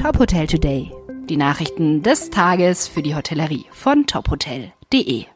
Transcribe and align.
Top 0.00 0.18
Hotel 0.18 0.46
Today. 0.46 0.90
Die 1.28 1.36
Nachrichten 1.36 2.02
des 2.02 2.30
Tages 2.30 2.88
für 2.88 3.02
die 3.02 3.14
Hotellerie 3.14 3.66
von 3.70 4.06
tophotel.de. 4.06 5.26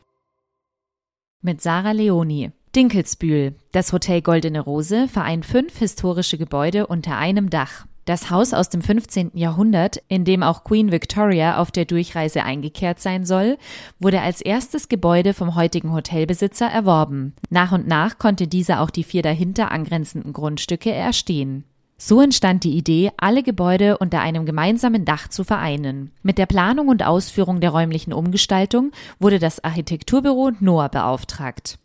Mit 1.42 1.60
Sarah 1.60 1.92
Leoni. 1.92 2.50
Dinkelsbühl. 2.74 3.56
Das 3.72 3.92
Hotel 3.92 4.22
Goldene 4.22 4.60
Rose 4.60 5.06
vereint 5.08 5.44
fünf 5.44 5.76
historische 5.76 6.38
Gebäude 6.38 6.86
unter 6.86 7.18
einem 7.18 7.50
Dach. 7.50 7.84
Das 8.06 8.30
Haus 8.30 8.54
aus 8.54 8.70
dem 8.70 8.80
15. 8.80 9.32
Jahrhundert, 9.34 10.02
in 10.08 10.24
dem 10.24 10.42
auch 10.42 10.64
Queen 10.64 10.90
Victoria 10.90 11.58
auf 11.58 11.70
der 11.70 11.84
Durchreise 11.84 12.42
eingekehrt 12.42 13.00
sein 13.00 13.26
soll, 13.26 13.58
wurde 13.98 14.22
als 14.22 14.40
erstes 14.40 14.88
Gebäude 14.88 15.34
vom 15.34 15.56
heutigen 15.56 15.92
Hotelbesitzer 15.92 16.66
erworben. 16.66 17.34
Nach 17.50 17.72
und 17.72 17.86
nach 17.86 18.16
konnte 18.16 18.48
dieser 18.48 18.80
auch 18.80 18.88
die 18.88 19.04
vier 19.04 19.20
dahinter 19.20 19.70
angrenzenden 19.70 20.32
Grundstücke 20.32 20.90
erstehen. 20.90 21.64
So 21.96 22.20
entstand 22.20 22.64
die 22.64 22.76
Idee, 22.76 23.12
alle 23.16 23.44
Gebäude 23.44 23.98
unter 23.98 24.20
einem 24.20 24.46
gemeinsamen 24.46 25.04
Dach 25.04 25.28
zu 25.28 25.44
vereinen. 25.44 26.10
Mit 26.22 26.38
der 26.38 26.46
Planung 26.46 26.88
und 26.88 27.04
Ausführung 27.04 27.60
der 27.60 27.70
räumlichen 27.70 28.12
Umgestaltung 28.12 28.90
wurde 29.20 29.38
das 29.38 29.62
Architekturbüro 29.62 30.50
Noah 30.58 30.88
beauftragt. 30.88 31.78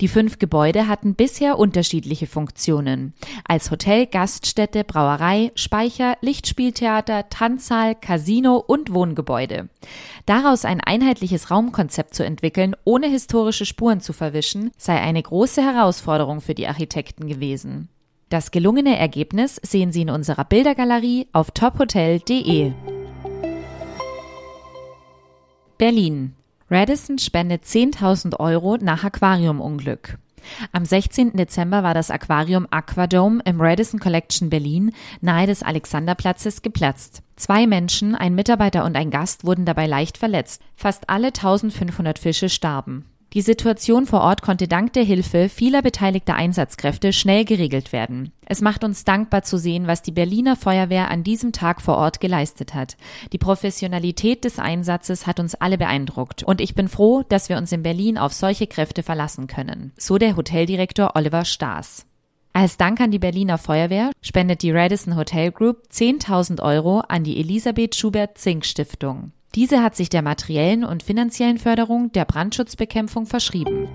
Die 0.00 0.06
fünf 0.06 0.38
Gebäude 0.38 0.86
hatten 0.86 1.16
bisher 1.16 1.58
unterschiedliche 1.58 2.28
Funktionen. 2.28 3.12
Als 3.44 3.72
Hotel, 3.72 4.06
Gaststätte, 4.06 4.84
Brauerei, 4.84 5.50
Speicher, 5.56 6.16
Lichtspieltheater, 6.20 7.28
Tanzsaal, 7.28 7.96
Casino 7.96 8.58
und 8.64 8.94
Wohngebäude. 8.94 9.68
Daraus 10.26 10.64
ein 10.64 10.80
einheitliches 10.80 11.50
Raumkonzept 11.50 12.14
zu 12.14 12.24
entwickeln, 12.24 12.76
ohne 12.84 13.08
historische 13.08 13.66
Spuren 13.66 14.00
zu 14.00 14.12
verwischen, 14.12 14.70
sei 14.76 15.00
eine 15.00 15.22
große 15.22 15.60
Herausforderung 15.60 16.40
für 16.40 16.54
die 16.54 16.68
Architekten 16.68 17.26
gewesen. 17.26 17.88
Das 18.28 18.50
gelungene 18.50 18.98
Ergebnis 18.98 19.60
sehen 19.62 19.92
Sie 19.92 20.02
in 20.02 20.10
unserer 20.10 20.44
Bildergalerie 20.44 21.28
auf 21.32 21.52
tophotel.de. 21.52 22.72
Berlin. 25.78 26.34
Radisson 26.68 27.18
spendet 27.18 27.62
10.000 27.64 28.40
Euro 28.40 28.78
nach 28.78 29.04
Aquariumunglück. 29.04 30.18
Am 30.72 30.84
16. 30.84 31.36
Dezember 31.36 31.84
war 31.84 31.94
das 31.94 32.10
Aquarium 32.10 32.66
Aquadome 32.70 33.42
im 33.44 33.60
Radisson 33.60 34.00
Collection 34.00 34.50
Berlin 34.50 34.92
nahe 35.20 35.46
des 35.46 35.62
Alexanderplatzes 35.62 36.62
geplatzt. 36.62 37.22
Zwei 37.36 37.68
Menschen, 37.68 38.16
ein 38.16 38.34
Mitarbeiter 38.34 38.84
und 38.84 38.96
ein 38.96 39.10
Gast 39.10 39.44
wurden 39.44 39.64
dabei 39.64 39.86
leicht 39.86 40.18
verletzt. 40.18 40.62
Fast 40.74 41.10
alle 41.10 41.28
1500 41.28 42.18
Fische 42.18 42.48
starben. 42.48 43.04
Die 43.36 43.42
Situation 43.42 44.06
vor 44.06 44.22
Ort 44.22 44.40
konnte 44.40 44.66
dank 44.66 44.94
der 44.94 45.04
Hilfe 45.04 45.50
vieler 45.50 45.82
beteiligter 45.82 46.36
Einsatzkräfte 46.36 47.12
schnell 47.12 47.44
geregelt 47.44 47.92
werden. 47.92 48.32
Es 48.46 48.62
macht 48.62 48.82
uns 48.82 49.04
dankbar 49.04 49.42
zu 49.42 49.58
sehen, 49.58 49.86
was 49.86 50.00
die 50.00 50.10
Berliner 50.10 50.56
Feuerwehr 50.56 51.10
an 51.10 51.22
diesem 51.22 51.52
Tag 51.52 51.82
vor 51.82 51.98
Ort 51.98 52.20
geleistet 52.20 52.72
hat. 52.72 52.96
Die 53.34 53.38
Professionalität 53.38 54.44
des 54.44 54.58
Einsatzes 54.58 55.26
hat 55.26 55.38
uns 55.38 55.54
alle 55.54 55.76
beeindruckt 55.76 56.44
und 56.44 56.62
ich 56.62 56.74
bin 56.74 56.88
froh, 56.88 57.24
dass 57.28 57.50
wir 57.50 57.58
uns 57.58 57.72
in 57.72 57.82
Berlin 57.82 58.16
auf 58.16 58.32
solche 58.32 58.66
Kräfte 58.66 59.02
verlassen 59.02 59.48
können. 59.48 59.92
So 59.98 60.16
der 60.16 60.34
Hoteldirektor 60.34 61.10
Oliver 61.14 61.44
Staas. 61.44 62.06
Als 62.54 62.78
Dank 62.78 63.02
an 63.02 63.10
die 63.10 63.18
Berliner 63.18 63.58
Feuerwehr 63.58 64.12
spendet 64.22 64.62
die 64.62 64.70
Radisson 64.70 65.14
Hotel 65.14 65.52
Group 65.52 65.82
10.000 65.92 66.62
Euro 66.62 67.00
an 67.00 67.22
die 67.22 67.38
Elisabeth 67.38 67.96
Schubert 67.96 68.38
Zink 68.38 68.64
Stiftung. 68.64 69.32
Diese 69.56 69.82
hat 69.82 69.96
sich 69.96 70.10
der 70.10 70.20
materiellen 70.20 70.84
und 70.84 71.02
finanziellen 71.02 71.56
Förderung 71.56 72.12
der 72.12 72.26
Brandschutzbekämpfung 72.26 73.24
verschrieben. 73.24 73.88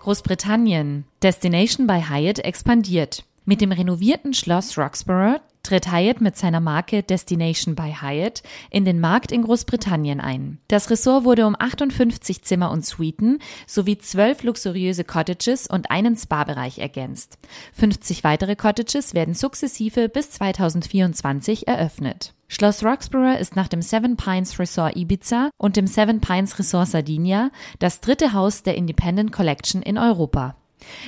Großbritannien. 0.00 1.06
Destination 1.22 1.86
by 1.86 2.02
Hyatt 2.06 2.40
expandiert. 2.40 3.24
Mit 3.46 3.62
dem 3.62 3.72
renovierten 3.72 4.34
Schloss 4.34 4.76
Roxborough 4.76 5.40
tritt 5.62 5.90
Hyatt 5.90 6.20
mit 6.20 6.36
seiner 6.36 6.60
Marke 6.60 7.02
Destination 7.02 7.74
by 7.74 7.94
Hyatt 8.02 8.42
in 8.68 8.84
den 8.84 9.00
Markt 9.00 9.32
in 9.32 9.42
Großbritannien 9.42 10.20
ein. 10.20 10.58
Das 10.68 10.90
Ressort 10.90 11.24
wurde 11.24 11.46
um 11.46 11.56
58 11.58 12.42
Zimmer 12.42 12.70
und 12.70 12.84
Suiten 12.84 13.38
sowie 13.66 13.96
zwölf 13.96 14.42
luxuriöse 14.42 15.04
Cottages 15.04 15.66
und 15.66 15.90
einen 15.90 16.18
Spa-Bereich 16.18 16.78
ergänzt. 16.78 17.38
50 17.72 18.22
weitere 18.22 18.54
Cottages 18.54 19.14
werden 19.14 19.32
sukzessive 19.32 20.10
bis 20.10 20.30
2024 20.32 21.66
eröffnet. 21.66 22.34
Schloss 22.54 22.84
Roxborough 22.84 23.36
ist 23.36 23.56
nach 23.56 23.66
dem 23.66 23.82
Seven 23.82 24.16
Pines 24.16 24.60
Resort 24.60 24.94
Ibiza 24.94 25.50
und 25.58 25.74
dem 25.74 25.88
Seven 25.88 26.20
Pines 26.20 26.56
Resort 26.56 26.86
Sardinia 26.86 27.50
das 27.80 28.00
dritte 28.00 28.32
Haus 28.32 28.62
der 28.62 28.76
Independent 28.76 29.32
Collection 29.32 29.82
in 29.82 29.98
Europa. 29.98 30.54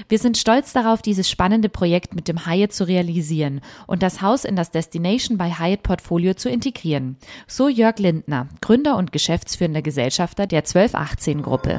Wir 0.09 0.19
sind 0.19 0.39
stolz 0.39 0.73
darauf, 0.73 1.03
dieses 1.03 1.31
spannende 1.31 1.69
Projekt 1.69 2.17
mit 2.17 2.27
dem 2.27 2.47
Hyatt 2.47 2.73
zu 2.73 2.89
realisieren 2.89 3.61
und 3.87 4.03
das 4.03 4.23
Haus 4.23 4.45
in 4.45 4.57
das 4.57 4.73
Destination 4.73 5.39
by 5.39 5.53
Hyatt 5.57 5.85
Portfolio 5.85 6.35
zu 6.35 6.49
integrieren. 6.49 7.17
So 7.47 7.69
Jörg 7.69 8.01
Lindner, 8.01 8.49
Gründer 8.61 8.97
und 8.97 9.13
geschäftsführender 9.13 9.83
Gesellschafter 9.83 10.49
der 10.49 10.61
1218 10.61 11.43
Gruppe. 11.43 11.79